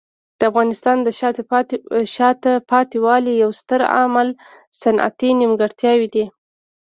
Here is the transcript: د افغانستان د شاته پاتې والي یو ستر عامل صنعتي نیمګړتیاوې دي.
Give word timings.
د 0.39 0.41
افغانستان 0.51 0.97
د 1.03 1.09
شاته 2.15 2.53
پاتې 2.71 2.97
والي 3.05 3.33
یو 3.43 3.51
ستر 3.59 3.81
عامل 3.95 4.29
صنعتي 4.81 5.29
نیمګړتیاوې 5.39 6.07
دي. 6.15 6.25